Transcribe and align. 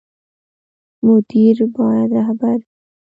مدیر 1.05 1.57
باید 1.75 2.09
رهبر 2.17 2.57
وي 2.63 2.67